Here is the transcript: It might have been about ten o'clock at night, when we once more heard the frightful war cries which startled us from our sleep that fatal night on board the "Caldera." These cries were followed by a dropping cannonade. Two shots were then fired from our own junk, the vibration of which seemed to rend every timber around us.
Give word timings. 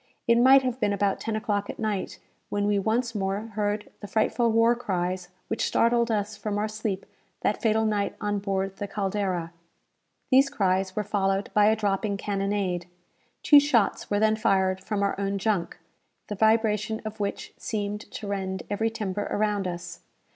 It 0.25 0.39
might 0.39 0.63
have 0.63 0.79
been 0.79 0.93
about 0.93 1.19
ten 1.19 1.35
o'clock 1.35 1.69
at 1.69 1.77
night, 1.77 2.17
when 2.49 2.65
we 2.65 2.79
once 2.79 3.13
more 3.13 3.39
heard 3.53 3.91
the 3.99 4.07
frightful 4.07 4.51
war 4.51 4.75
cries 4.75 5.29
which 5.47 5.63
startled 5.63 6.09
us 6.09 6.35
from 6.35 6.57
our 6.57 6.67
sleep 6.67 7.05
that 7.41 7.61
fatal 7.61 7.85
night 7.85 8.15
on 8.19 8.39
board 8.39 8.77
the 8.77 8.87
"Caldera." 8.87 9.53
These 10.31 10.49
cries 10.49 10.95
were 10.95 11.03
followed 11.03 11.51
by 11.53 11.67
a 11.67 11.75
dropping 11.75 12.17
cannonade. 12.17 12.87
Two 13.43 13.59
shots 13.59 14.09
were 14.09 14.17
then 14.19 14.35
fired 14.37 14.83
from 14.83 15.03
our 15.03 15.13
own 15.19 15.37
junk, 15.37 15.77
the 16.29 16.35
vibration 16.35 17.03
of 17.05 17.19
which 17.19 17.53
seemed 17.57 18.01
to 18.09 18.25
rend 18.27 18.63
every 18.71 18.89
timber 18.89 19.27
around 19.29 19.67
us. 19.67 19.99